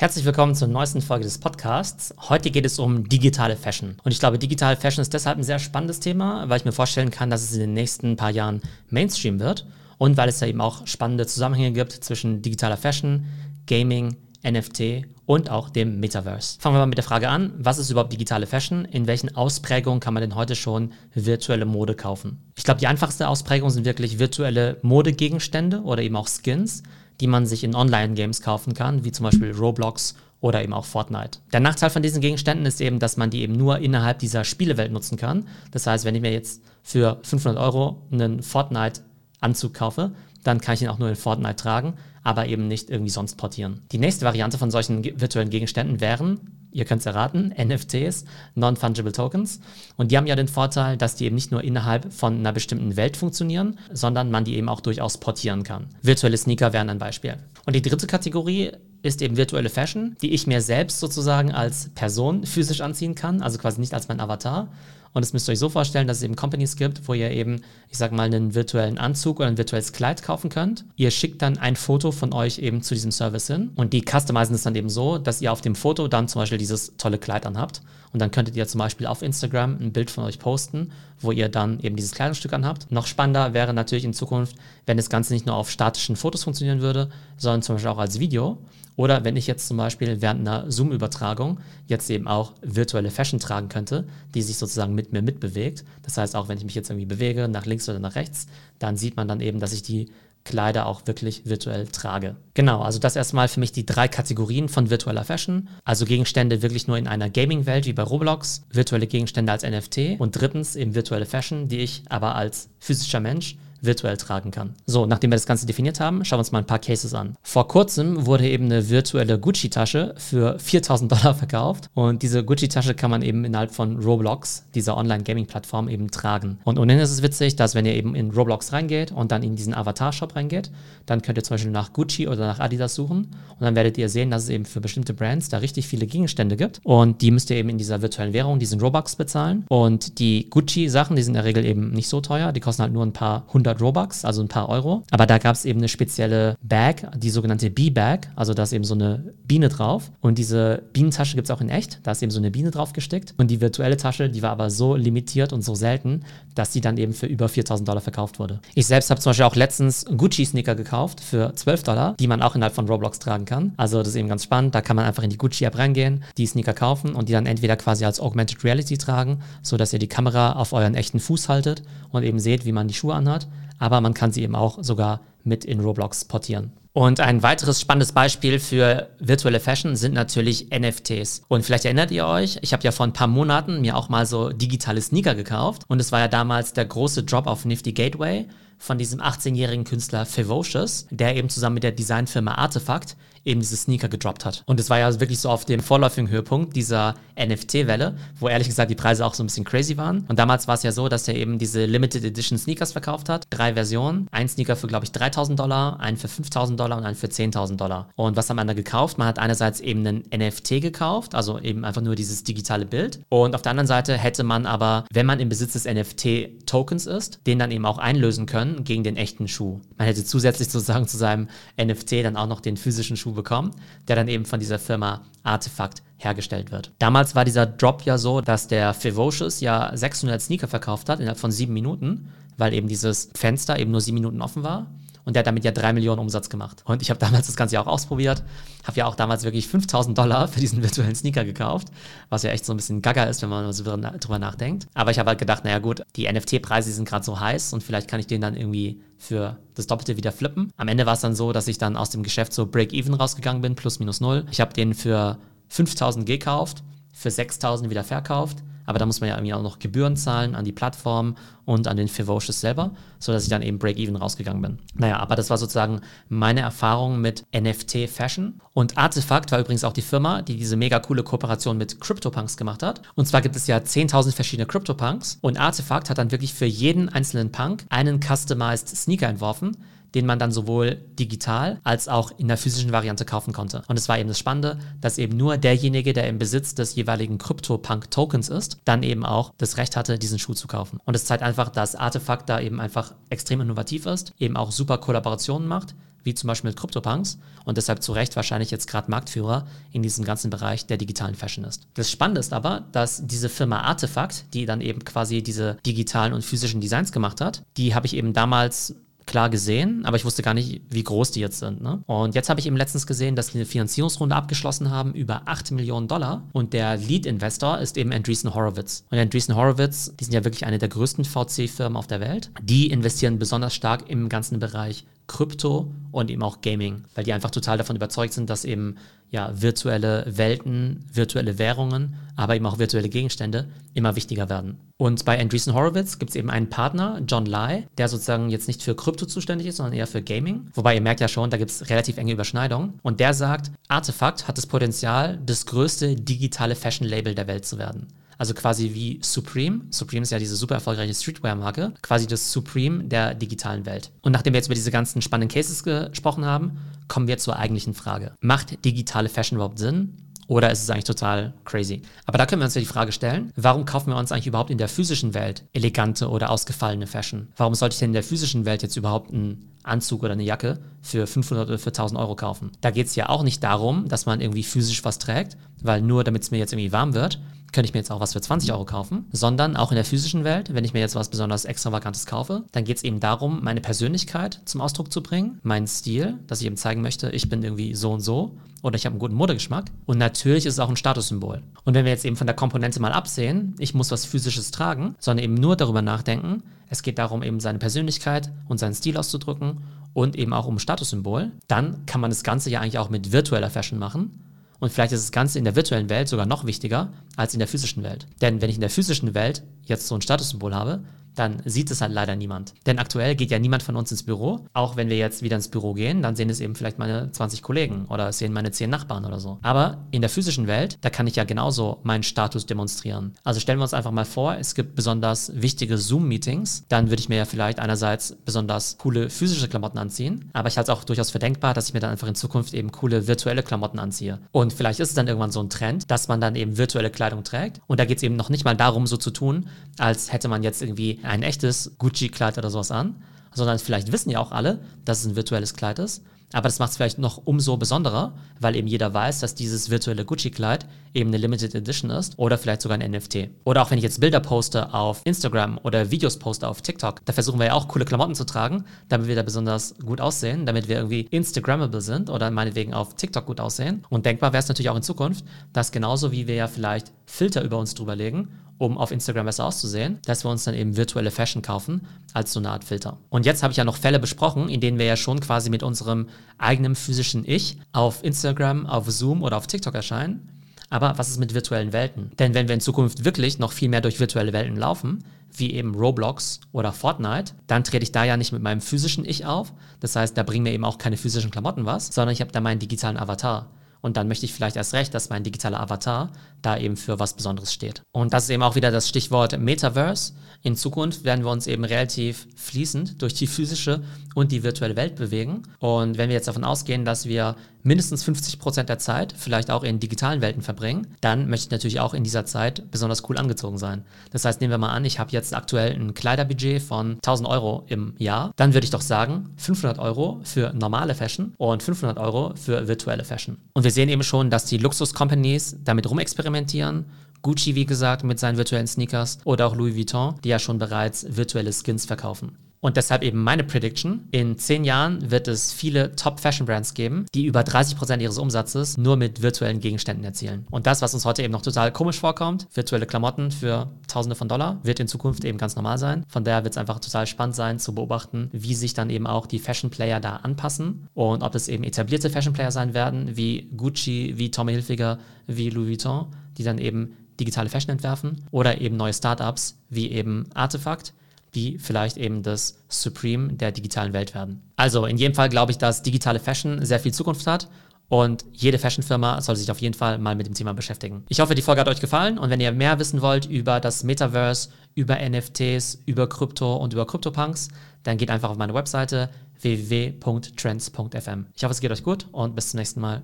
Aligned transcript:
Herzlich 0.00 0.24
willkommen 0.24 0.54
zur 0.54 0.66
neuesten 0.66 1.02
Folge 1.02 1.24
des 1.24 1.36
Podcasts. 1.36 2.14
Heute 2.30 2.50
geht 2.50 2.64
es 2.64 2.78
um 2.78 3.06
digitale 3.06 3.54
Fashion. 3.54 3.96
Und 4.02 4.12
ich 4.12 4.18
glaube, 4.18 4.38
digitale 4.38 4.74
Fashion 4.74 5.02
ist 5.02 5.12
deshalb 5.12 5.36
ein 5.36 5.44
sehr 5.44 5.58
spannendes 5.58 6.00
Thema, 6.00 6.48
weil 6.48 6.56
ich 6.56 6.64
mir 6.64 6.72
vorstellen 6.72 7.10
kann, 7.10 7.28
dass 7.28 7.42
es 7.42 7.52
in 7.52 7.60
den 7.60 7.74
nächsten 7.74 8.16
paar 8.16 8.30
Jahren 8.30 8.62
Mainstream 8.88 9.40
wird 9.40 9.66
und 9.98 10.16
weil 10.16 10.30
es 10.30 10.38
da 10.38 10.46
eben 10.46 10.62
auch 10.62 10.86
spannende 10.86 11.26
Zusammenhänge 11.26 11.72
gibt 11.72 11.92
zwischen 11.92 12.40
digitaler 12.40 12.78
Fashion, 12.78 13.26
Gaming, 13.66 14.16
NFT 14.42 15.04
und 15.26 15.50
auch 15.50 15.68
dem 15.68 16.00
Metaverse. 16.00 16.58
Fangen 16.60 16.76
wir 16.76 16.80
mal 16.80 16.86
mit 16.86 16.96
der 16.96 17.04
Frage 17.04 17.28
an, 17.28 17.52
was 17.58 17.76
ist 17.76 17.90
überhaupt 17.90 18.14
digitale 18.14 18.46
Fashion? 18.46 18.86
In 18.86 19.06
welchen 19.06 19.36
Ausprägungen 19.36 20.00
kann 20.00 20.14
man 20.14 20.22
denn 20.22 20.34
heute 20.34 20.56
schon 20.56 20.94
virtuelle 21.12 21.66
Mode 21.66 21.94
kaufen? 21.94 22.50
Ich 22.56 22.64
glaube, 22.64 22.80
die 22.80 22.86
einfachste 22.86 23.28
Ausprägung 23.28 23.68
sind 23.68 23.84
wirklich 23.84 24.18
virtuelle 24.18 24.78
Modegegenstände 24.80 25.82
oder 25.82 26.02
eben 26.02 26.16
auch 26.16 26.26
Skins, 26.26 26.84
die 27.20 27.26
man 27.26 27.46
sich 27.46 27.64
in 27.64 27.74
Online-Games 27.74 28.40
kaufen 28.42 28.74
kann, 28.74 29.04
wie 29.04 29.12
zum 29.12 29.24
Beispiel 29.24 29.52
Roblox 29.52 30.14
oder 30.40 30.62
eben 30.62 30.72
auch 30.72 30.86
Fortnite. 30.86 31.38
Der 31.52 31.60
Nachteil 31.60 31.90
von 31.90 32.02
diesen 32.02 32.20
Gegenständen 32.20 32.66
ist 32.66 32.80
eben, 32.80 32.98
dass 32.98 33.16
man 33.16 33.30
die 33.30 33.42
eben 33.42 33.52
nur 33.54 33.78
innerhalb 33.78 34.18
dieser 34.18 34.44
Spielewelt 34.44 34.90
nutzen 34.90 35.18
kann. 35.18 35.46
Das 35.70 35.86
heißt, 35.86 36.04
wenn 36.04 36.14
ich 36.14 36.22
mir 36.22 36.32
jetzt 36.32 36.62
für 36.82 37.18
500 37.22 37.62
Euro 37.62 38.02
einen 38.10 38.42
Fortnite-Anzug 38.42 39.74
kaufe, 39.74 40.12
dann 40.42 40.60
kann 40.60 40.74
ich 40.74 40.82
ihn 40.82 40.88
auch 40.88 40.98
nur 40.98 41.10
in 41.10 41.16
Fortnite 41.16 41.56
tragen, 41.56 41.94
aber 42.22 42.46
eben 42.46 42.68
nicht 42.68 42.88
irgendwie 42.88 43.10
sonst 43.10 43.36
portieren. 43.36 43.82
Die 43.92 43.98
nächste 43.98 44.24
Variante 44.24 44.56
von 44.56 44.70
solchen 44.70 45.04
virtuellen 45.04 45.50
Gegenständen 45.50 46.00
wären 46.00 46.59
ihr 46.72 46.84
könnt 46.84 47.00
es 47.00 47.06
erraten, 47.06 47.54
NFTs, 47.56 48.24
Non-Fungible 48.54 49.12
Tokens. 49.12 49.60
Und 49.96 50.10
die 50.10 50.16
haben 50.16 50.26
ja 50.26 50.36
den 50.36 50.48
Vorteil, 50.48 50.96
dass 50.96 51.16
die 51.16 51.24
eben 51.24 51.34
nicht 51.34 51.50
nur 51.50 51.62
innerhalb 51.62 52.12
von 52.12 52.38
einer 52.38 52.52
bestimmten 52.52 52.96
Welt 52.96 53.16
funktionieren, 53.16 53.78
sondern 53.92 54.30
man 54.30 54.44
die 54.44 54.56
eben 54.56 54.68
auch 54.68 54.80
durchaus 54.80 55.18
portieren 55.18 55.62
kann. 55.62 55.86
Virtuelle 56.02 56.36
Sneaker 56.36 56.72
wären 56.72 56.90
ein 56.90 56.98
Beispiel. 56.98 57.36
Und 57.66 57.74
die 57.74 57.82
dritte 57.82 58.06
Kategorie 58.06 58.72
ist 59.02 59.22
eben 59.22 59.36
virtuelle 59.36 59.70
Fashion, 59.70 60.16
die 60.20 60.32
ich 60.32 60.46
mir 60.46 60.60
selbst 60.60 61.00
sozusagen 61.00 61.52
als 61.52 61.88
Person 61.94 62.44
physisch 62.44 62.80
anziehen 62.80 63.14
kann, 63.14 63.42
also 63.42 63.58
quasi 63.58 63.80
nicht 63.80 63.94
als 63.94 64.08
mein 64.08 64.20
Avatar, 64.20 64.68
und 65.12 65.24
das 65.24 65.32
müsst 65.32 65.48
ihr 65.48 65.52
euch 65.52 65.58
so 65.58 65.68
vorstellen, 65.68 66.06
dass 66.06 66.18
es 66.18 66.22
eben 66.22 66.36
Companies 66.36 66.76
gibt, 66.76 67.08
wo 67.08 67.14
ihr 67.14 67.30
eben, 67.32 67.62
ich 67.88 67.98
sag 67.98 68.12
mal, 68.12 68.24
einen 68.24 68.54
virtuellen 68.54 68.96
Anzug 68.96 69.40
oder 69.40 69.48
ein 69.48 69.58
virtuelles 69.58 69.92
Kleid 69.92 70.22
kaufen 70.22 70.50
könnt. 70.50 70.84
Ihr 70.94 71.10
schickt 71.10 71.42
dann 71.42 71.58
ein 71.58 71.74
Foto 71.74 72.12
von 72.12 72.32
euch 72.32 72.58
eben 72.58 72.82
zu 72.82 72.94
diesem 72.94 73.10
Service 73.10 73.48
hin 73.48 73.70
und 73.74 73.92
die 73.92 74.04
customizen 74.08 74.54
es 74.54 74.62
dann 74.62 74.76
eben 74.76 74.88
so, 74.88 75.18
dass 75.18 75.42
ihr 75.42 75.52
auf 75.52 75.62
dem 75.62 75.74
Foto 75.74 76.06
dann 76.06 76.28
zum 76.28 76.42
Beispiel 76.42 76.58
dieses 76.58 76.96
tolle 76.96 77.18
Kleid 77.18 77.44
anhabt. 77.44 77.82
Und 78.12 78.20
dann 78.20 78.30
könntet 78.30 78.56
ihr 78.56 78.66
zum 78.66 78.80
Beispiel 78.80 79.06
auf 79.06 79.22
Instagram 79.22 79.78
ein 79.80 79.92
Bild 79.92 80.10
von 80.10 80.24
euch 80.24 80.38
posten, 80.38 80.90
wo 81.20 81.32
ihr 81.32 81.48
dann 81.48 81.78
eben 81.80 81.96
dieses 81.96 82.12
Kleidungsstück 82.12 82.52
anhabt. 82.52 82.90
Noch 82.90 83.06
spannender 83.06 83.52
wäre 83.52 83.72
natürlich 83.72 84.04
in 84.04 84.14
Zukunft, 84.14 84.56
wenn 84.86 84.96
das 84.96 85.10
Ganze 85.10 85.32
nicht 85.32 85.46
nur 85.46 85.54
auf 85.54 85.70
statischen 85.70 86.16
Fotos 86.16 86.44
funktionieren 86.44 86.80
würde, 86.80 87.10
sondern 87.36 87.62
zum 87.62 87.76
Beispiel 87.76 87.90
auch 87.90 87.98
als 87.98 88.18
Video. 88.18 88.58
Oder 89.00 89.24
wenn 89.24 89.34
ich 89.34 89.46
jetzt 89.46 89.66
zum 89.66 89.78
Beispiel 89.78 90.20
während 90.20 90.46
einer 90.46 90.70
Zoom-Übertragung 90.70 91.60
jetzt 91.86 92.10
eben 92.10 92.28
auch 92.28 92.52
virtuelle 92.60 93.10
Fashion 93.10 93.40
tragen 93.40 93.70
könnte, 93.70 94.06
die 94.34 94.42
sich 94.42 94.58
sozusagen 94.58 94.94
mit 94.94 95.10
mir 95.10 95.22
mitbewegt. 95.22 95.86
Das 96.02 96.18
heißt, 96.18 96.36
auch 96.36 96.48
wenn 96.48 96.58
ich 96.58 96.64
mich 96.64 96.74
jetzt 96.74 96.90
irgendwie 96.90 97.06
bewege, 97.06 97.48
nach 97.48 97.64
links 97.64 97.88
oder 97.88 97.98
nach 97.98 98.14
rechts, 98.14 98.46
dann 98.78 98.98
sieht 98.98 99.16
man 99.16 99.26
dann 99.26 99.40
eben, 99.40 99.58
dass 99.58 99.72
ich 99.72 99.82
die 99.82 100.10
Kleider 100.44 100.84
auch 100.84 101.06
wirklich 101.06 101.46
virtuell 101.46 101.86
trage. 101.86 102.36
Genau, 102.52 102.82
also 102.82 102.98
das 102.98 103.16
erstmal 103.16 103.48
für 103.48 103.60
mich 103.60 103.72
die 103.72 103.86
drei 103.86 104.06
Kategorien 104.06 104.68
von 104.68 104.90
virtueller 104.90 105.24
Fashion. 105.24 105.68
Also 105.82 106.04
Gegenstände 106.04 106.60
wirklich 106.60 106.86
nur 106.86 106.98
in 106.98 107.08
einer 107.08 107.30
Gaming-Welt 107.30 107.86
wie 107.86 107.94
bei 107.94 108.02
Roblox, 108.02 108.66
virtuelle 108.70 109.06
Gegenstände 109.06 109.50
als 109.50 109.62
NFT 109.62 110.20
und 110.20 110.32
drittens 110.32 110.76
eben 110.76 110.94
virtuelle 110.94 111.24
Fashion, 111.24 111.68
die 111.68 111.78
ich 111.78 112.02
aber 112.10 112.34
als 112.34 112.68
physischer 112.78 113.20
Mensch 113.20 113.56
virtuell 113.82 114.16
tragen 114.16 114.50
kann. 114.50 114.74
So, 114.86 115.06
nachdem 115.06 115.30
wir 115.30 115.36
das 115.36 115.46
Ganze 115.46 115.66
definiert 115.66 116.00
haben, 116.00 116.24
schauen 116.24 116.38
wir 116.38 116.40
uns 116.40 116.52
mal 116.52 116.58
ein 116.58 116.66
paar 116.66 116.78
Cases 116.78 117.12
an. 117.14 117.36
Vor 117.42 117.68
kurzem 117.68 118.26
wurde 118.26 118.48
eben 118.48 118.66
eine 118.66 118.88
virtuelle 118.88 119.38
Gucci-Tasche 119.38 120.14
für 120.16 120.58
4000 120.58 121.12
Dollar 121.12 121.34
verkauft 121.34 121.90
und 121.94 122.22
diese 122.22 122.44
Gucci-Tasche 122.44 122.94
kann 122.94 123.10
man 123.10 123.22
eben 123.22 123.44
innerhalb 123.44 123.72
von 123.72 123.98
Roblox, 124.02 124.64
dieser 124.74 124.96
Online-Gaming-Plattform, 124.96 125.88
eben 125.88 126.10
tragen. 126.10 126.58
Und 126.64 126.78
ohnehin 126.78 127.00
ist 127.00 127.10
es 127.10 127.22
witzig, 127.22 127.56
dass 127.56 127.74
wenn 127.74 127.86
ihr 127.86 127.94
eben 127.94 128.14
in 128.14 128.30
Roblox 128.30 128.72
reingeht 128.72 129.12
und 129.12 129.32
dann 129.32 129.42
in 129.42 129.56
diesen 129.56 129.74
Avatar-Shop 129.74 130.36
reingeht, 130.36 130.70
dann 131.06 131.22
könnt 131.22 131.38
ihr 131.38 131.44
zum 131.44 131.54
Beispiel 131.54 131.72
nach 131.72 131.92
Gucci 131.92 132.28
oder 132.28 132.46
nach 132.46 132.60
Adidas 132.60 132.94
suchen 132.94 133.28
und 133.58 133.60
dann 133.60 133.74
werdet 133.74 133.98
ihr 133.98 134.08
sehen, 134.08 134.30
dass 134.30 134.44
es 134.44 134.48
eben 134.48 134.64
für 134.64 134.80
bestimmte 134.80 135.14
Brands 135.14 135.48
da 135.48 135.58
richtig 135.58 135.86
viele 135.86 136.06
Gegenstände 136.06 136.56
gibt 136.56 136.80
und 136.84 137.22
die 137.22 137.30
müsst 137.30 137.50
ihr 137.50 137.56
eben 137.56 137.68
in 137.68 137.78
dieser 137.78 138.02
virtuellen 138.02 138.32
Währung, 138.32 138.58
diesen 138.58 138.80
Robux 138.80 139.16
bezahlen 139.16 139.64
und 139.68 140.18
die 140.18 140.48
Gucci-Sachen, 140.50 141.16
die 141.16 141.22
sind 141.22 141.30
in 141.30 141.42
der 141.42 141.44
Regel 141.44 141.64
eben 141.64 141.90
nicht 141.90 142.08
so 142.08 142.20
teuer, 142.20 142.52
die 142.52 142.60
kosten 142.60 142.82
halt 142.82 142.92
nur 142.92 143.04
ein 143.04 143.12
paar 143.12 143.46
hundert 143.52 143.69
100 143.70 143.80
Robux, 143.80 144.24
also 144.24 144.42
ein 144.42 144.48
paar 144.48 144.68
Euro. 144.68 145.02
Aber 145.10 145.26
da 145.26 145.38
gab 145.38 145.54
es 145.54 145.64
eben 145.64 145.80
eine 145.80 145.88
spezielle 145.88 146.56
Bag, 146.62 147.08
die 147.16 147.30
sogenannte 147.30 147.70
Bee-Bag, 147.70 148.30
also 148.36 148.54
da 148.54 148.62
ist 148.62 148.72
eben 148.72 148.84
so 148.84 148.94
eine 148.94 149.32
Biene 149.46 149.68
drauf. 149.68 150.10
Und 150.20 150.38
diese 150.38 150.82
Bienentasche 150.92 151.36
gibt 151.36 151.48
es 151.48 151.50
auch 151.50 151.60
in 151.60 151.68
echt, 151.68 152.00
da 152.02 152.12
ist 152.12 152.22
eben 152.22 152.30
so 152.30 152.38
eine 152.38 152.50
Biene 152.50 152.70
drauf 152.70 152.92
gestickt. 152.92 153.34
Und 153.38 153.50
die 153.50 153.60
virtuelle 153.60 153.96
Tasche, 153.96 154.28
die 154.28 154.42
war 154.42 154.50
aber 154.50 154.70
so 154.70 154.96
limitiert 154.96 155.52
und 155.52 155.62
so 155.62 155.74
selten, 155.74 156.24
dass 156.54 156.70
die 156.70 156.80
dann 156.80 156.96
eben 156.98 157.12
für 157.12 157.26
über 157.26 157.48
4000 157.48 157.88
Dollar 157.88 158.00
verkauft 158.00 158.38
wurde. 158.38 158.60
Ich 158.74 158.86
selbst 158.86 159.10
habe 159.10 159.20
zum 159.20 159.30
Beispiel 159.30 159.46
auch 159.46 159.56
letztens 159.56 160.04
Gucci-Sneaker 160.04 160.74
gekauft 160.74 161.20
für 161.20 161.54
12 161.54 161.82
Dollar, 161.84 162.14
die 162.18 162.26
man 162.26 162.42
auch 162.42 162.54
innerhalb 162.54 162.74
von 162.74 162.88
Roblox 162.88 163.18
tragen 163.18 163.44
kann. 163.44 163.72
Also 163.76 163.98
das 163.98 164.08
ist 164.08 164.16
eben 164.16 164.28
ganz 164.28 164.44
spannend. 164.44 164.74
Da 164.74 164.82
kann 164.82 164.96
man 164.96 165.04
einfach 165.04 165.22
in 165.22 165.30
die 165.30 165.38
Gucci-App 165.38 165.78
reingehen, 165.78 166.24
die 166.36 166.46
Sneaker 166.46 166.74
kaufen 166.74 167.14
und 167.14 167.28
die 167.28 167.32
dann 167.32 167.46
entweder 167.46 167.76
quasi 167.76 168.04
als 168.04 168.20
Augmented 168.20 168.64
Reality 168.64 168.98
tragen, 168.98 169.40
sodass 169.62 169.92
ihr 169.92 169.98
die 169.98 170.08
Kamera 170.08 170.52
auf 170.52 170.72
euren 170.72 170.94
echten 170.94 171.20
Fuß 171.20 171.48
haltet 171.48 171.82
und 172.10 172.22
eben 172.22 172.40
seht, 172.40 172.64
wie 172.64 172.72
man 172.72 172.88
die 172.88 172.94
Schuhe 172.94 173.14
anhat 173.14 173.46
aber 173.80 174.00
man 174.00 174.14
kann 174.14 174.30
sie 174.30 174.44
eben 174.44 174.54
auch 174.54 174.78
sogar 174.82 175.22
mit 175.42 175.64
in 175.64 175.80
Roblox 175.80 176.26
portieren. 176.26 176.72
Und 176.92 177.20
ein 177.20 177.42
weiteres 177.42 177.80
spannendes 177.80 178.12
Beispiel 178.12 178.58
für 178.58 179.10
virtuelle 179.20 179.60
Fashion 179.60 179.94
sind 179.94 180.12
natürlich 180.12 180.68
NFTs. 180.76 181.42
Und 181.48 181.64
vielleicht 181.64 181.84
erinnert 181.84 182.10
ihr 182.10 182.26
euch, 182.26 182.58
ich 182.62 182.72
habe 182.72 182.82
ja 182.82 182.90
vor 182.90 183.06
ein 183.06 183.12
paar 183.12 183.28
Monaten 183.28 183.80
mir 183.80 183.96
auch 183.96 184.08
mal 184.08 184.26
so 184.26 184.50
digitale 184.50 185.00
Sneaker 185.00 185.36
gekauft. 185.36 185.82
Und 185.86 186.00
es 186.00 186.10
war 186.10 186.18
ja 186.18 186.28
damals 186.28 186.72
der 186.72 186.84
große 186.84 187.22
Drop 187.22 187.46
auf 187.46 187.64
Nifty 187.64 187.92
Gateway 187.92 188.46
von 188.76 188.98
diesem 188.98 189.20
18-jährigen 189.20 189.84
Künstler 189.84 190.26
Fevocious, 190.26 191.06
der 191.10 191.36
eben 191.36 191.48
zusammen 191.48 191.74
mit 191.74 191.84
der 191.84 191.92
Designfirma 191.92 192.54
Artefakt 192.54 193.16
eben 193.44 193.60
diese 193.60 193.76
Sneaker 193.76 194.08
gedroppt 194.08 194.44
hat. 194.44 194.62
Und 194.66 194.80
es 194.80 194.90
war 194.90 194.98
ja 194.98 195.20
wirklich 195.20 195.40
so 195.40 195.48
auf 195.48 195.64
dem 195.64 195.80
vorläufigen 195.80 196.28
Höhepunkt 196.30 196.76
dieser 196.76 197.14
NFT-Welle, 197.38 198.16
wo 198.38 198.48
ehrlich 198.48 198.68
gesagt 198.68 198.90
die 198.90 198.94
Preise 198.94 199.24
auch 199.24 199.34
so 199.34 199.42
ein 199.42 199.46
bisschen 199.46 199.64
crazy 199.64 199.96
waren. 199.96 200.24
Und 200.28 200.38
damals 200.38 200.68
war 200.68 200.74
es 200.74 200.82
ja 200.82 200.92
so, 200.92 201.08
dass 201.08 201.26
er 201.28 201.34
eben 201.34 201.58
diese 201.58 201.86
Limited 201.86 202.24
Edition 202.24 202.58
Sneakers 202.58 202.92
verkauft 202.92 203.28
hat. 203.28 203.46
Drei 203.50 203.74
Versionen. 203.74 204.28
Ein 204.30 204.48
Sneaker 204.48 204.76
für, 204.76 204.86
glaube 204.86 205.04
ich, 205.04 205.12
3000 205.12 205.58
Dollar, 205.58 206.00
einen 206.00 206.16
für 206.16 206.28
5000 206.28 206.78
Dollar 206.78 206.98
und 206.98 207.04
einen 207.04 207.16
für 207.16 207.28
10.000 207.28 207.76
Dollar. 207.76 208.08
Und 208.16 208.36
was 208.36 208.50
hat 208.50 208.56
man 208.56 208.66
da 208.66 208.74
gekauft? 208.74 209.18
Man 209.18 209.26
hat 209.26 209.38
einerseits 209.38 209.80
eben 209.80 210.06
einen 210.06 210.24
NFT 210.34 210.80
gekauft, 210.82 211.34
also 211.34 211.58
eben 211.58 211.84
einfach 211.84 212.02
nur 212.02 212.14
dieses 212.14 212.44
digitale 212.44 212.84
Bild. 212.84 213.20
Und 213.28 213.54
auf 213.54 213.62
der 213.62 213.70
anderen 213.70 213.86
Seite 213.86 214.16
hätte 214.16 214.44
man 214.44 214.66
aber, 214.66 215.04
wenn 215.12 215.26
man 215.26 215.40
im 215.40 215.48
Besitz 215.48 215.72
des 215.72 215.84
NFT-Tokens 215.84 217.06
ist, 217.06 217.40
den 217.46 217.58
dann 217.58 217.70
eben 217.70 217.86
auch 217.86 217.98
einlösen 217.98 218.46
können 218.46 218.84
gegen 218.84 219.04
den 219.04 219.16
echten 219.16 219.48
Schuh. 219.48 219.80
Man 219.96 220.06
hätte 220.06 220.24
zusätzlich 220.24 220.68
sozusagen 220.68 221.08
zu 221.08 221.16
seinem 221.16 221.48
NFT 221.82 222.12
dann 222.24 222.36
auch 222.36 222.46
noch 222.46 222.60
den 222.60 222.76
physischen 222.76 223.16
Schuh 223.16 223.29
bekommen, 223.32 223.72
der 224.08 224.16
dann 224.16 224.28
eben 224.28 224.44
von 224.44 224.60
dieser 224.60 224.78
Firma 224.78 225.22
Artefakt 225.42 226.02
hergestellt 226.18 226.70
wird. 226.70 226.92
Damals 226.98 227.34
war 227.34 227.44
dieser 227.44 227.66
Drop 227.66 228.02
ja 228.02 228.18
so, 228.18 228.40
dass 228.40 228.68
der 228.68 228.94
Fevocious 228.94 229.60
ja 229.60 229.90
600 229.94 230.40
Sneaker 230.40 230.68
verkauft 230.68 231.08
hat 231.08 231.20
innerhalb 231.20 231.38
von 231.38 231.50
sieben 231.50 231.72
Minuten, 231.72 232.28
weil 232.58 232.74
eben 232.74 232.88
dieses 232.88 233.30
Fenster 233.34 233.78
eben 233.78 233.90
nur 233.90 234.00
sieben 234.00 234.16
Minuten 234.16 234.42
offen 234.42 234.62
war. 234.62 234.86
Und 235.30 235.34
der 235.34 235.42
hat 235.42 235.46
damit 235.46 235.64
ja 235.64 235.70
drei 235.70 235.92
Millionen 235.92 236.18
Umsatz 236.18 236.48
gemacht. 236.48 236.82
Und 236.86 237.02
ich 237.02 237.10
habe 237.10 237.20
damals 237.20 237.46
das 237.46 237.54
Ganze 237.54 237.76
ja 237.76 237.82
auch 237.82 237.86
ausprobiert. 237.86 238.42
Habe 238.82 238.96
ja 238.96 239.06
auch 239.06 239.14
damals 239.14 239.44
wirklich 239.44 239.68
5000 239.68 240.18
Dollar 240.18 240.48
für 240.48 240.58
diesen 240.58 240.82
virtuellen 240.82 241.14
Sneaker 241.14 241.44
gekauft, 241.44 241.86
was 242.30 242.42
ja 242.42 242.50
echt 242.50 242.66
so 242.66 242.72
ein 242.72 242.76
bisschen 242.76 243.00
gaga 243.00 243.22
ist, 243.22 243.40
wenn 243.40 243.48
man 243.48 243.72
so 243.72 243.84
drüber 243.84 244.38
nachdenkt. 244.40 244.88
Aber 244.92 245.12
ich 245.12 245.20
habe 245.20 245.28
halt 245.28 245.38
gedacht, 245.38 245.62
naja 245.62 245.78
gut, 245.78 246.02
die 246.16 246.28
NFT-Preise 246.28 246.90
sind 246.90 247.08
gerade 247.08 247.24
so 247.24 247.38
heiß 247.38 247.72
und 247.74 247.84
vielleicht 247.84 248.08
kann 248.08 248.18
ich 248.18 248.26
den 248.26 248.40
dann 248.40 248.56
irgendwie 248.56 249.00
für 249.18 249.56
das 249.76 249.86
Doppelte 249.86 250.16
wieder 250.16 250.32
flippen. 250.32 250.72
Am 250.76 250.88
Ende 250.88 251.06
war 251.06 251.12
es 251.12 251.20
dann 251.20 251.36
so, 251.36 251.52
dass 251.52 251.68
ich 251.68 251.78
dann 251.78 251.96
aus 251.96 252.10
dem 252.10 252.24
Geschäft 252.24 252.52
so 252.52 252.66
Break-Even 252.66 253.14
rausgegangen 253.14 253.62
bin, 253.62 253.76
plus 253.76 254.00
minus 254.00 254.20
null. 254.20 254.46
Ich 254.50 254.60
habe 254.60 254.72
den 254.72 254.94
für 254.94 255.38
5000 255.68 256.26
gekauft, 256.26 256.82
für 257.12 257.30
6000 257.30 257.88
wieder 257.88 258.02
verkauft 258.02 258.64
aber 258.86 258.98
da 258.98 259.06
muss 259.06 259.20
man 259.20 259.28
ja 259.28 259.36
irgendwie 259.36 259.54
auch 259.54 259.62
noch 259.62 259.78
Gebühren 259.78 260.16
zahlen 260.16 260.54
an 260.54 260.64
die 260.64 260.72
Plattform 260.72 261.36
und 261.64 261.86
an 261.86 261.96
den 261.96 262.08
Fevocious 262.08 262.60
selber, 262.60 262.92
sodass 263.18 263.44
ich 263.44 263.48
dann 263.48 263.62
eben 263.62 263.78
Break-Even 263.78 264.16
rausgegangen 264.16 264.60
bin. 264.60 264.78
Naja, 264.94 265.18
aber 265.18 265.36
das 265.36 265.50
war 265.50 265.58
sozusagen 265.58 266.00
meine 266.28 266.60
Erfahrung 266.60 267.20
mit 267.20 267.46
NFT-Fashion. 267.54 268.60
Und 268.72 268.98
Artefakt 268.98 269.52
war 269.52 269.60
übrigens 269.60 269.84
auch 269.84 269.92
die 269.92 270.02
Firma, 270.02 270.42
die 270.42 270.56
diese 270.56 270.76
mega 270.76 270.98
coole 270.98 271.22
Kooperation 271.22 271.78
mit 271.78 272.00
CryptoPunks 272.00 272.56
gemacht 272.56 272.82
hat. 272.82 273.02
Und 273.14 273.26
zwar 273.26 273.40
gibt 273.40 273.56
es 273.56 273.66
ja 273.66 273.76
10.000 273.78 274.32
verschiedene 274.32 274.66
CryptoPunks 274.66 275.38
und 275.40 275.58
Artefakt 275.58 276.10
hat 276.10 276.18
dann 276.18 276.32
wirklich 276.32 276.54
für 276.54 276.66
jeden 276.66 277.08
einzelnen 277.08 277.52
Punk 277.52 277.84
einen 277.90 278.20
customized 278.20 278.88
Sneaker 278.88 279.28
entworfen, 279.28 279.76
den 280.14 280.26
man 280.26 280.38
dann 280.38 280.52
sowohl 280.52 280.96
digital 281.18 281.80
als 281.84 282.08
auch 282.08 282.32
in 282.38 282.48
der 282.48 282.56
physischen 282.56 282.92
Variante 282.92 283.24
kaufen 283.24 283.52
konnte. 283.52 283.82
Und 283.88 283.98
es 283.98 284.08
war 284.08 284.18
eben 284.18 284.28
das 284.28 284.38
Spannende, 284.38 284.78
dass 285.00 285.18
eben 285.18 285.36
nur 285.36 285.56
derjenige, 285.56 286.12
der 286.12 286.28
im 286.28 286.38
Besitz 286.38 286.74
des 286.74 286.94
jeweiligen 286.94 287.38
CryptoPunk-Tokens 287.38 288.48
ist, 288.48 288.78
dann 288.84 289.02
eben 289.02 289.24
auch 289.24 289.52
das 289.58 289.76
Recht 289.76 289.96
hatte, 289.96 290.18
diesen 290.18 290.38
Schuh 290.38 290.54
zu 290.54 290.68
kaufen. 290.68 291.00
Und 291.04 291.14
es 291.14 291.24
zeigt 291.24 291.42
einfach, 291.42 291.68
dass 291.68 291.94
Artefakt 291.94 292.48
da 292.48 292.60
eben 292.60 292.80
einfach 292.80 293.14
extrem 293.28 293.60
innovativ 293.60 294.06
ist, 294.06 294.32
eben 294.38 294.56
auch 294.56 294.72
super 294.72 294.98
Kollaborationen 294.98 295.68
macht, 295.68 295.94
wie 296.24 296.34
zum 296.34 296.48
Beispiel 296.48 296.70
mit 296.70 296.78
CryptoPunks 296.78 297.38
und 297.64 297.76
deshalb 297.76 298.02
zu 298.02 298.12
Recht 298.12 298.36
wahrscheinlich 298.36 298.70
jetzt 298.70 298.86
gerade 298.88 299.10
Marktführer 299.10 299.66
in 299.92 300.02
diesem 300.02 300.24
ganzen 300.24 300.50
Bereich 300.50 300.86
der 300.86 300.96
digitalen 300.96 301.34
Fashion 301.34 301.64
ist. 301.64 301.86
Das 301.94 302.10
Spannende 302.10 302.40
ist 302.40 302.52
aber, 302.52 302.84
dass 302.92 303.26
diese 303.26 303.48
Firma 303.48 303.80
Artefakt, 303.80 304.44
die 304.54 304.66
dann 304.66 304.80
eben 304.80 305.04
quasi 305.04 305.42
diese 305.42 305.76
digitalen 305.86 306.32
und 306.32 306.44
physischen 306.44 306.80
Designs 306.80 307.12
gemacht 307.12 307.40
hat, 307.40 307.62
die 307.76 307.94
habe 307.94 308.06
ich 308.06 308.16
eben 308.16 308.32
damals 308.32 308.94
klar 309.26 309.50
gesehen, 309.50 310.04
aber 310.04 310.16
ich 310.16 310.24
wusste 310.24 310.42
gar 310.42 310.54
nicht, 310.54 310.82
wie 310.90 311.04
groß 311.04 311.30
die 311.30 311.40
jetzt 311.40 311.58
sind. 311.58 311.80
Ne? 311.80 312.02
Und 312.06 312.34
jetzt 312.34 312.48
habe 312.48 312.60
ich 312.60 312.66
eben 312.66 312.76
letztens 312.76 313.06
gesehen, 313.06 313.36
dass 313.36 313.48
die 313.48 313.58
eine 313.58 313.66
Finanzierungsrunde 313.66 314.34
abgeschlossen 314.34 314.90
haben 314.90 315.14
über 315.14 315.42
8 315.46 315.72
Millionen 315.72 316.08
Dollar 316.08 316.42
und 316.52 316.72
der 316.72 316.96
Lead-Investor 316.96 317.78
ist 317.78 317.96
eben 317.96 318.12
Andreessen 318.12 318.54
Horowitz. 318.54 319.04
Und 319.10 319.18
Andreessen 319.18 319.56
Horowitz, 319.56 320.12
die 320.18 320.24
sind 320.24 320.34
ja 320.34 320.44
wirklich 320.44 320.66
eine 320.66 320.78
der 320.78 320.88
größten 320.88 321.24
VC-Firmen 321.24 321.96
auf 321.96 322.06
der 322.06 322.20
Welt, 322.20 322.50
die 322.62 322.90
investieren 322.90 323.38
besonders 323.38 323.74
stark 323.74 324.08
im 324.08 324.28
ganzen 324.28 324.58
Bereich 324.58 325.04
Krypto 325.30 325.92
und 326.10 326.28
eben 326.28 326.42
auch 326.42 326.60
Gaming, 326.60 327.04
weil 327.14 327.22
die 327.22 327.32
einfach 327.32 327.52
total 327.52 327.78
davon 327.78 327.94
überzeugt 327.94 328.34
sind, 328.34 328.50
dass 328.50 328.64
eben 328.64 328.96
ja 329.30 329.52
virtuelle 329.54 330.24
Welten, 330.26 331.04
virtuelle 331.12 331.56
Währungen, 331.56 332.16
aber 332.34 332.56
eben 332.56 332.66
auch 332.66 332.80
virtuelle 332.80 333.08
Gegenstände 333.08 333.68
immer 333.94 334.16
wichtiger 334.16 334.48
werden. 334.48 334.80
Und 334.96 335.24
bei 335.24 335.40
Andreessen 335.40 335.72
Horowitz 335.72 336.18
gibt 336.18 336.30
es 336.30 336.36
eben 336.36 336.50
einen 336.50 336.68
Partner, 336.68 337.22
John 337.28 337.46
Lai, 337.46 337.86
der 337.96 338.08
sozusagen 338.08 338.50
jetzt 338.50 338.66
nicht 338.66 338.82
für 338.82 338.96
Krypto 338.96 339.24
zuständig 339.24 339.68
ist, 339.68 339.76
sondern 339.76 339.94
eher 339.94 340.08
für 340.08 340.20
Gaming. 340.20 340.66
Wobei 340.74 340.96
ihr 340.96 341.00
merkt 341.00 341.20
ja 341.20 341.28
schon, 341.28 341.48
da 341.48 341.58
gibt 341.58 341.70
es 341.70 341.88
relativ 341.90 342.16
enge 342.16 342.32
Überschneidungen. 342.32 342.98
Und 343.02 343.20
der 343.20 343.32
sagt, 343.32 343.70
Artefakt 343.86 344.48
hat 344.48 344.58
das 344.58 344.66
Potenzial, 344.66 345.38
das 345.46 345.64
größte 345.64 346.16
digitale 346.16 346.74
Fashion-Label 346.74 347.36
der 347.36 347.46
Welt 347.46 347.64
zu 347.64 347.78
werden. 347.78 348.08
Also 348.40 348.54
quasi 348.54 348.94
wie 348.94 349.20
Supreme. 349.22 349.82
Supreme 349.90 350.22
ist 350.22 350.30
ja 350.30 350.38
diese 350.38 350.56
super 350.56 350.76
erfolgreiche 350.76 351.12
Streetwear-Marke. 351.12 351.92
Quasi 352.00 352.26
das 352.26 352.50
Supreme 352.50 353.04
der 353.04 353.34
digitalen 353.34 353.84
Welt. 353.84 354.12
Und 354.22 354.32
nachdem 354.32 354.54
wir 354.54 354.58
jetzt 354.58 354.68
über 354.68 354.74
diese 354.74 354.90
ganzen 354.90 355.20
spannenden 355.20 355.54
Cases 355.54 355.82
gesprochen 355.82 356.46
haben, 356.46 356.78
kommen 357.06 357.28
wir 357.28 357.36
zur 357.36 357.56
eigentlichen 357.56 357.92
Frage. 357.92 358.32
Macht 358.40 358.82
digitale 358.82 359.28
Fashion 359.28 359.56
überhaupt 359.56 359.78
Sinn? 359.78 360.16
Oder 360.46 360.70
ist 360.70 360.82
es 360.82 360.88
eigentlich 360.88 361.04
total 361.04 361.52
crazy? 361.66 362.00
Aber 362.24 362.38
da 362.38 362.46
können 362.46 362.62
wir 362.62 362.64
uns 362.64 362.74
ja 362.74 362.80
die 362.80 362.86
Frage 362.86 363.12
stellen, 363.12 363.52
warum 363.56 363.84
kaufen 363.84 364.08
wir 364.08 364.16
uns 364.16 364.32
eigentlich 364.32 364.46
überhaupt 364.46 364.70
in 364.70 364.78
der 364.78 364.88
physischen 364.88 365.34
Welt 365.34 365.64
elegante 365.74 366.30
oder 366.30 366.48
ausgefallene 366.48 367.06
Fashion? 367.06 367.48
Warum 367.58 367.74
sollte 367.74 367.92
ich 367.92 367.98
denn 367.98 368.08
in 368.08 368.14
der 368.14 368.24
physischen 368.24 368.64
Welt 368.64 368.82
jetzt 368.82 368.96
überhaupt 368.96 369.34
einen 369.34 369.76
Anzug 369.82 370.22
oder 370.22 370.32
eine 370.32 370.44
Jacke 370.44 370.80
für 371.02 371.26
500 371.26 371.68
oder 371.68 371.78
für 371.78 371.90
1000 371.90 372.18
Euro 372.18 372.36
kaufen? 372.36 372.72
Da 372.80 372.90
geht 372.90 373.06
es 373.06 373.16
ja 373.16 373.28
auch 373.28 373.42
nicht 373.42 373.62
darum, 373.62 374.08
dass 374.08 374.24
man 374.24 374.40
irgendwie 374.40 374.62
physisch 374.62 375.04
was 375.04 375.18
trägt, 375.18 375.58
weil 375.82 376.00
nur 376.00 376.24
damit 376.24 376.42
es 376.42 376.50
mir 376.50 376.58
jetzt 376.58 376.72
irgendwie 376.72 376.90
warm 376.90 377.14
wird, 377.14 377.38
könnte 377.72 377.86
ich 377.86 377.94
mir 377.94 378.00
jetzt 378.00 378.10
auch 378.10 378.20
was 378.20 378.32
für 378.32 378.40
20 378.40 378.72
Euro 378.72 378.84
kaufen, 378.84 379.26
sondern 379.32 379.76
auch 379.76 379.90
in 379.90 379.96
der 379.96 380.04
physischen 380.04 380.44
Welt, 380.44 380.74
wenn 380.74 380.84
ich 380.84 380.92
mir 380.92 381.00
jetzt 381.00 381.14
was 381.14 381.28
besonders 381.28 381.64
Extravagantes 381.64 382.26
kaufe, 382.26 382.64
dann 382.72 382.84
geht 382.84 382.98
es 382.98 383.04
eben 383.04 383.20
darum, 383.20 383.62
meine 383.62 383.80
Persönlichkeit 383.80 384.60
zum 384.64 384.80
Ausdruck 384.80 385.12
zu 385.12 385.22
bringen, 385.22 385.60
meinen 385.62 385.86
Stil, 385.86 386.38
dass 386.46 386.60
ich 386.60 386.66
eben 386.66 386.76
zeigen 386.76 387.02
möchte, 387.02 387.30
ich 387.30 387.48
bin 387.48 387.62
irgendwie 387.62 387.94
so 387.94 388.12
und 388.12 388.20
so 388.20 388.56
oder 388.82 388.96
ich 388.96 389.04
habe 389.04 389.14
einen 389.14 389.20
guten 389.20 389.34
Modegeschmack. 389.34 389.86
Und 390.06 390.18
natürlich 390.18 390.66
ist 390.66 390.74
es 390.74 390.78
auch 390.78 390.88
ein 390.88 390.96
Statussymbol. 390.96 391.62
Und 391.84 391.94
wenn 391.94 392.04
wir 392.04 392.12
jetzt 392.12 392.24
eben 392.24 392.36
von 392.36 392.46
der 392.46 392.56
Komponente 392.56 393.00
mal 393.00 393.12
absehen, 393.12 393.74
ich 393.78 393.94
muss 393.94 394.10
was 394.10 394.24
Physisches 394.24 394.70
tragen, 394.70 395.16
sondern 395.18 395.44
eben 395.44 395.54
nur 395.54 395.76
darüber 395.76 396.02
nachdenken, 396.02 396.62
es 396.88 397.02
geht 397.02 397.18
darum, 397.18 397.42
eben 397.42 397.60
seine 397.60 397.78
Persönlichkeit 397.78 398.50
und 398.68 398.78
seinen 398.78 398.94
Stil 398.94 399.16
auszudrücken 399.16 399.84
und 400.12 400.34
eben 400.36 400.52
auch 400.52 400.66
um 400.66 400.78
Statussymbol, 400.78 401.52
dann 401.68 402.04
kann 402.06 402.20
man 402.20 402.30
das 402.30 402.42
Ganze 402.42 402.70
ja 402.70 402.80
eigentlich 402.80 402.98
auch 402.98 403.10
mit 403.10 403.32
virtueller 403.32 403.70
Fashion 403.70 403.98
machen 403.98 404.49
und 404.80 404.90
vielleicht 404.92 405.12
ist 405.12 405.22
das 405.22 405.32
Ganze 405.32 405.58
in 405.58 405.64
der 405.64 405.76
virtuellen 405.76 406.10
Welt 406.10 406.28
sogar 406.28 406.46
noch 406.46 406.64
wichtiger 406.64 407.12
als 407.36 407.52
in 407.52 407.60
der 407.60 407.68
physischen 407.68 408.02
Welt. 408.02 408.26
Denn 408.40 408.60
wenn 408.60 408.70
ich 408.70 408.76
in 408.76 408.80
der 408.80 408.90
physischen 408.90 409.34
Welt 409.34 409.62
jetzt 409.84 410.08
so 410.08 410.14
ein 410.14 410.22
Statussymbol 410.22 410.74
habe, 410.74 411.04
dann 411.40 411.62
sieht 411.64 411.90
es 411.90 412.02
halt 412.02 412.12
leider 412.12 412.36
niemand. 412.36 412.74
Denn 412.86 412.98
aktuell 412.98 413.34
geht 413.34 413.50
ja 413.50 413.58
niemand 413.58 413.82
von 413.82 413.96
uns 413.96 414.10
ins 414.10 414.22
Büro. 414.22 414.66
Auch 414.74 414.96
wenn 414.96 415.08
wir 415.08 415.16
jetzt 415.16 415.42
wieder 415.42 415.56
ins 415.56 415.68
Büro 415.68 415.94
gehen, 415.94 416.20
dann 416.20 416.36
sehen 416.36 416.50
es 416.50 416.60
eben 416.60 416.74
vielleicht 416.74 416.98
meine 416.98 417.32
20 417.32 417.62
Kollegen 417.62 418.04
oder 418.08 418.28
es 418.28 418.38
sehen 418.38 418.52
meine 418.52 418.70
10 418.70 418.90
Nachbarn 418.90 419.24
oder 419.24 419.40
so. 419.40 419.58
Aber 419.62 420.04
in 420.10 420.20
der 420.20 420.28
physischen 420.28 420.66
Welt, 420.66 420.98
da 421.00 421.08
kann 421.08 421.26
ich 421.26 421.36
ja 421.36 421.44
genauso 421.44 422.00
meinen 422.02 422.22
Status 422.22 422.66
demonstrieren. 422.66 423.32
Also 423.42 423.58
stellen 423.58 423.78
wir 423.78 423.84
uns 423.84 423.94
einfach 423.94 424.10
mal 424.10 424.26
vor, 424.26 424.56
es 424.56 424.74
gibt 424.74 424.94
besonders 424.94 425.50
wichtige 425.54 425.96
Zoom-Meetings. 425.96 426.84
Dann 426.88 427.08
würde 427.08 427.20
ich 427.20 427.30
mir 427.30 427.38
ja 427.38 427.44
vielleicht 427.46 427.80
einerseits 427.80 428.36
besonders 428.44 428.98
coole 428.98 429.30
physische 429.30 429.68
Klamotten 429.68 429.96
anziehen, 429.96 430.50
aber 430.52 430.68
ich 430.68 430.76
halte 430.76 430.92
es 430.92 430.98
auch 430.98 431.04
durchaus 431.04 431.30
für 431.30 431.38
denkbar, 431.38 431.72
dass 431.72 431.88
ich 431.88 431.94
mir 431.94 432.00
dann 432.00 432.10
einfach 432.10 432.28
in 432.28 432.34
Zukunft 432.34 432.74
eben 432.74 432.92
coole 432.92 433.26
virtuelle 433.26 433.62
Klamotten 433.62 433.98
anziehe. 433.98 434.40
Und 434.52 434.74
vielleicht 434.74 435.00
ist 435.00 435.08
es 435.08 435.14
dann 435.14 435.26
irgendwann 435.26 435.52
so 435.52 435.62
ein 435.62 435.70
Trend, 435.70 436.10
dass 436.10 436.28
man 436.28 436.40
dann 436.40 436.54
eben 436.54 436.76
virtuelle 436.76 437.10
Kleidung 437.10 437.44
trägt. 437.44 437.80
Und 437.86 437.98
da 437.98 438.04
geht 438.04 438.18
es 438.18 438.22
eben 438.22 438.36
noch 438.36 438.50
nicht 438.50 438.64
mal 438.64 438.76
darum, 438.76 439.06
so 439.06 439.16
zu 439.16 439.30
tun, 439.30 439.68
als 439.96 440.32
hätte 440.32 440.48
man 440.48 440.62
jetzt 440.62 440.82
irgendwie 440.82 441.18
ein 441.30 441.42
echtes 441.42 441.92
Gucci-Kleid 441.98 442.58
oder 442.58 442.70
sowas 442.70 442.90
an, 442.90 443.22
sondern 443.54 443.78
vielleicht 443.78 444.12
wissen 444.12 444.30
ja 444.30 444.40
auch 444.40 444.52
alle, 444.52 444.80
dass 445.04 445.20
es 445.20 445.26
ein 445.26 445.36
virtuelles 445.36 445.74
Kleid 445.74 445.98
ist. 445.98 446.22
Aber 446.52 446.64
das 446.64 446.80
macht 446.80 446.90
es 446.90 446.96
vielleicht 446.96 447.18
noch 447.18 447.40
umso 447.44 447.76
besonderer, 447.76 448.32
weil 448.58 448.74
eben 448.74 448.88
jeder 448.88 449.14
weiß, 449.14 449.38
dass 449.38 449.54
dieses 449.54 449.88
virtuelle 449.88 450.24
Gucci-Kleid 450.24 450.84
eben 451.14 451.30
eine 451.30 451.36
Limited 451.36 451.76
Edition 451.76 452.10
ist 452.10 452.36
oder 452.40 452.58
vielleicht 452.58 452.82
sogar 452.82 452.98
ein 452.98 453.08
NFT. 453.08 453.50
Oder 453.62 453.82
auch 453.82 453.90
wenn 453.92 453.98
ich 453.98 454.02
jetzt 454.02 454.18
Bilder 454.20 454.40
poste 454.40 454.92
auf 454.92 455.20
Instagram 455.24 455.78
oder 455.84 456.10
Videos 456.10 456.40
poste 456.40 456.66
auf 456.66 456.82
TikTok, 456.82 457.24
da 457.24 457.32
versuchen 457.32 457.60
wir 457.60 457.66
ja 457.66 457.74
auch 457.74 457.86
coole 457.86 458.04
Klamotten 458.04 458.34
zu 458.34 458.44
tragen, 458.44 458.84
damit 459.08 459.28
wir 459.28 459.36
da 459.36 459.44
besonders 459.44 459.94
gut 460.04 460.20
aussehen, 460.20 460.66
damit 460.66 460.88
wir 460.88 460.96
irgendwie 460.96 461.28
Instagrammable 461.30 462.00
sind 462.00 462.30
oder 462.30 462.50
meinetwegen 462.50 462.94
auf 462.94 463.14
TikTok 463.14 463.46
gut 463.46 463.60
aussehen. 463.60 464.04
Und 464.08 464.26
denkbar 464.26 464.52
wäre 464.52 464.62
es 464.62 464.68
natürlich 464.68 464.90
auch 464.90 464.96
in 464.96 465.04
Zukunft, 465.04 465.44
dass 465.72 465.92
genauso 465.92 466.32
wie 466.32 466.48
wir 466.48 466.56
ja 466.56 466.66
vielleicht 466.66 467.12
Filter 467.26 467.62
über 467.62 467.78
uns 467.78 467.94
drüber 467.94 468.16
legen 468.16 468.48
um 468.80 468.96
auf 468.96 469.10
Instagram 469.10 469.44
besser 469.44 469.66
auszusehen, 469.66 470.18
dass 470.24 470.42
wir 470.42 470.50
uns 470.50 470.64
dann 470.64 470.74
eben 470.74 470.96
virtuelle 470.96 471.30
Fashion 471.30 471.60
kaufen 471.60 472.06
als 472.32 472.54
so 472.54 472.60
eine 472.60 472.70
Art 472.70 472.82
Filter. 472.82 473.18
Und 473.28 473.44
jetzt 473.44 473.62
habe 473.62 473.72
ich 473.72 473.76
ja 473.76 473.84
noch 473.84 473.98
Fälle 473.98 474.18
besprochen, 474.18 474.70
in 474.70 474.80
denen 474.80 474.98
wir 474.98 475.04
ja 475.04 475.16
schon 475.16 475.38
quasi 475.40 475.68
mit 475.68 475.82
unserem 475.82 476.28
eigenen 476.56 476.94
physischen 476.94 477.44
Ich 477.46 477.76
auf 477.92 478.24
Instagram, 478.24 478.86
auf 478.86 479.10
Zoom 479.10 479.42
oder 479.42 479.58
auf 479.58 479.66
TikTok 479.66 479.94
erscheinen. 479.94 480.48
Aber 480.88 481.18
was 481.18 481.28
ist 481.28 481.38
mit 481.38 481.52
virtuellen 481.52 481.92
Welten? 481.92 482.30
Denn 482.38 482.54
wenn 482.54 482.68
wir 482.68 482.74
in 482.74 482.80
Zukunft 482.80 483.24
wirklich 483.24 483.58
noch 483.58 483.72
viel 483.72 483.90
mehr 483.90 484.00
durch 484.00 484.18
virtuelle 484.18 484.54
Welten 484.54 484.76
laufen, 484.76 485.24
wie 485.52 485.74
eben 485.74 485.94
Roblox 485.94 486.60
oder 486.72 486.92
Fortnite, 486.92 487.52
dann 487.66 487.84
trete 487.84 488.02
ich 488.02 488.12
da 488.12 488.24
ja 488.24 488.38
nicht 488.38 488.52
mit 488.52 488.62
meinem 488.62 488.80
physischen 488.80 489.26
Ich 489.26 489.44
auf. 489.44 489.74
Das 490.00 490.16
heißt, 490.16 490.38
da 490.38 490.42
bringen 490.42 490.62
mir 490.62 490.72
eben 490.72 490.86
auch 490.86 490.96
keine 490.96 491.18
physischen 491.18 491.50
Klamotten 491.50 491.84
was, 491.84 492.06
sondern 492.06 492.32
ich 492.32 492.40
habe 492.40 492.50
da 492.50 492.62
meinen 492.62 492.78
digitalen 492.78 493.18
Avatar. 493.18 493.66
Und 494.00 494.16
dann 494.16 494.28
möchte 494.28 494.46
ich 494.46 494.52
vielleicht 494.52 494.76
erst 494.76 494.94
recht, 494.94 495.14
dass 495.14 495.30
mein 495.30 495.44
digitaler 495.44 495.80
Avatar 495.80 496.30
da 496.62 496.76
eben 496.76 496.96
für 496.96 497.18
was 497.18 497.34
Besonderes 497.34 497.72
steht. 497.72 498.02
Und 498.12 498.32
das 498.32 498.44
ist 498.44 498.50
eben 498.50 498.62
auch 498.62 498.74
wieder 498.74 498.90
das 498.90 499.08
Stichwort 499.08 499.58
Metaverse. 499.58 500.32
In 500.62 500.76
Zukunft 500.76 501.24
werden 501.24 501.44
wir 501.44 501.50
uns 501.50 501.66
eben 501.66 501.84
relativ 501.84 502.46
fließend 502.56 503.20
durch 503.22 503.34
die 503.34 503.46
physische 503.46 504.02
und 504.34 504.52
die 504.52 504.62
virtuelle 504.62 504.96
Welt 504.96 505.16
bewegen. 505.16 505.62
Und 505.78 506.18
wenn 506.18 506.28
wir 506.28 506.36
jetzt 506.36 506.48
davon 506.48 506.64
ausgehen, 506.64 507.04
dass 507.04 507.26
wir 507.26 507.56
mindestens 507.82 508.22
50 508.24 508.58
Prozent 508.58 508.88
der 508.88 508.98
Zeit 508.98 509.34
vielleicht 509.36 509.70
auch 509.70 509.82
in 509.82 510.00
digitalen 510.00 510.40
Welten 510.40 510.62
verbringen, 510.62 511.06
dann 511.20 511.48
möchte 511.48 511.66
ich 511.66 511.70
natürlich 511.70 512.00
auch 512.00 512.14
in 512.14 512.24
dieser 512.24 512.44
Zeit 512.44 512.90
besonders 512.90 513.28
cool 513.28 513.38
angezogen 513.38 513.78
sein. 513.78 514.04
Das 514.30 514.44
heißt, 514.44 514.60
nehmen 514.60 514.70
wir 514.70 514.78
mal 514.78 514.90
an, 514.90 515.04
ich 515.04 515.18
habe 515.18 515.32
jetzt 515.32 515.54
aktuell 515.54 515.92
ein 515.92 516.14
Kleiderbudget 516.14 516.82
von 516.82 517.14
1000 517.14 517.48
Euro 517.48 517.84
im 517.88 518.14
Jahr. 518.18 518.52
Dann 518.56 518.74
würde 518.74 518.84
ich 518.84 518.90
doch 518.90 519.00
sagen, 519.00 519.50
500 519.56 519.98
Euro 519.98 520.40
für 520.44 520.72
normale 520.72 521.14
Fashion 521.14 521.54
und 521.56 521.82
500 521.82 522.18
Euro 522.18 522.54
für 522.56 522.88
virtuelle 522.88 523.24
Fashion. 523.24 523.58
Und 523.74 523.84
wir 523.84 523.90
sehen 523.90 524.08
eben 524.08 524.22
schon, 524.22 524.50
dass 524.50 524.64
die 524.64 524.78
Luxus-Companies 524.78 525.76
damit 525.84 526.08
rumexperimentieren 526.08 527.06
Gucci, 527.42 527.74
wie 527.74 527.86
gesagt, 527.86 528.22
mit 528.22 528.38
seinen 528.38 528.58
virtuellen 528.58 528.86
Sneakers 528.86 529.38
oder 529.44 529.66
auch 529.66 529.74
Louis 529.74 529.96
Vuitton, 529.96 530.34
die 530.44 530.50
ja 530.50 530.58
schon 530.58 530.78
bereits 530.78 531.24
virtuelle 531.36 531.72
Skins 531.72 532.04
verkaufen. 532.04 532.56
Und 532.80 532.96
deshalb 532.96 533.22
eben 533.22 533.42
meine 533.42 533.62
Prediction. 533.62 534.28
In 534.30 534.56
zehn 534.58 534.84
Jahren 534.84 535.30
wird 535.30 535.48
es 535.48 535.72
viele 535.72 536.16
Top-Fashion-Brands 536.16 536.94
geben, 536.94 537.26
die 537.34 537.44
über 537.44 537.62
30 537.62 537.96
Prozent 537.96 538.22
ihres 538.22 538.38
Umsatzes 538.38 538.96
nur 538.96 539.16
mit 539.16 539.42
virtuellen 539.42 539.80
Gegenständen 539.80 540.24
erzielen. 540.24 540.66
Und 540.70 540.86
das, 540.86 541.02
was 541.02 541.12
uns 541.12 541.26
heute 541.26 541.42
eben 541.42 541.52
noch 541.52 541.62
total 541.62 541.92
komisch 541.92 542.18
vorkommt, 542.18 542.68
virtuelle 542.72 543.06
Klamotten 543.06 543.50
für 543.50 543.90
Tausende 544.08 544.34
von 544.34 544.48
Dollar, 544.48 544.80
wird 544.82 544.98
in 544.98 545.08
Zukunft 545.08 545.44
eben 545.44 545.58
ganz 545.58 545.76
normal 545.76 545.98
sein. 545.98 546.24
Von 546.28 546.44
daher 546.44 546.64
wird 546.64 546.74
es 546.74 546.78
einfach 546.78 547.00
total 547.00 547.26
spannend 547.26 547.54
sein 547.54 547.78
zu 547.78 547.94
beobachten, 547.94 548.48
wie 548.52 548.74
sich 548.74 548.94
dann 548.94 549.10
eben 549.10 549.26
auch 549.26 549.46
die 549.46 549.58
Fashion-Player 549.58 550.20
da 550.20 550.36
anpassen 550.36 551.08
und 551.12 551.42
ob 551.42 551.54
es 551.54 551.68
eben 551.68 551.84
etablierte 551.84 552.30
Fashion-Player 552.30 552.72
sein 552.72 552.94
werden, 552.94 553.36
wie 553.36 553.70
Gucci, 553.76 554.34
wie 554.36 554.50
Tommy 554.50 554.72
Hilfiger, 554.72 555.18
wie 555.46 555.68
Louis 555.68 555.88
Vuitton, 555.90 556.26
die 556.56 556.64
dann 556.64 556.78
eben 556.78 557.16
digitale 557.38 557.68
Fashion 557.68 557.90
entwerfen 557.90 558.42
oder 558.50 558.80
eben 558.80 558.96
neue 558.96 559.14
Startups 559.14 559.78
wie 559.88 560.10
eben 560.10 560.46
Artefakt, 560.54 561.14
die 561.54 561.78
vielleicht 561.78 562.16
eben 562.16 562.42
das 562.42 562.76
Supreme 562.88 563.54
der 563.54 563.72
digitalen 563.72 564.12
Welt 564.12 564.34
werden. 564.34 564.62
Also 564.76 565.06
in 565.06 565.16
jedem 565.16 565.34
Fall 565.34 565.48
glaube 565.48 565.72
ich, 565.72 565.78
dass 565.78 566.02
digitale 566.02 566.40
Fashion 566.40 566.84
sehr 566.84 567.00
viel 567.00 567.12
Zukunft 567.12 567.46
hat 567.46 567.68
und 568.08 568.44
jede 568.52 568.78
Fashionfirma 568.78 569.40
soll 569.40 569.56
sich 569.56 569.70
auf 569.70 569.80
jeden 569.80 569.94
Fall 569.94 570.18
mal 570.18 570.34
mit 570.34 570.46
dem 570.46 570.54
Thema 570.54 570.74
beschäftigen. 570.74 571.24
Ich 571.28 571.40
hoffe, 571.40 571.54
die 571.54 571.62
Folge 571.62 571.80
hat 571.80 571.88
euch 571.88 572.00
gefallen 572.00 572.38
und 572.38 572.50
wenn 572.50 572.60
ihr 572.60 572.72
mehr 572.72 572.98
wissen 572.98 573.22
wollt 573.22 573.46
über 573.46 573.78
das 573.78 574.02
Metaverse, 574.02 574.70
über 574.94 575.16
NFTs, 575.16 576.02
über 576.06 576.28
Krypto 576.28 576.76
und 576.76 576.92
über 576.92 577.06
CryptoPunks, 577.06 577.68
dann 578.02 578.16
geht 578.16 578.30
einfach 578.30 578.50
auf 578.50 578.56
meine 578.56 578.74
Webseite 578.74 579.30
www.trends.fm. 579.60 581.46
Ich 581.54 581.62
hoffe, 581.62 581.72
es 581.72 581.80
geht 581.80 581.92
euch 581.92 582.02
gut 582.02 582.26
und 582.32 582.56
bis 582.56 582.70
zum 582.70 582.78
nächsten 582.78 583.00
Mal. 583.00 583.22